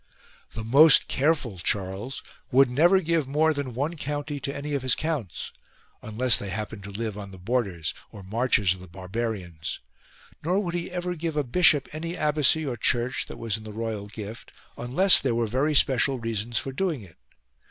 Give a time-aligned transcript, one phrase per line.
[0.53, 0.63] 13.
[0.63, 4.95] The most careful Charles would never give more than one county to any of his
[4.95, 5.51] counts
[6.01, 9.79] unless they happened to live on the borders or marches of the barbarians;
[10.43, 13.71] nor would he ever give a bishop any abbacy or church that was in the
[13.71, 17.17] royal gift unless there were very special reasons for doing it.